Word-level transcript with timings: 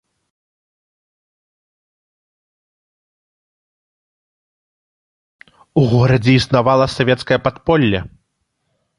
У 5.81 5.83
горадзе 5.91 6.35
існавала 6.39 6.87
савецкае 6.97 7.39
падполле. 7.45 7.99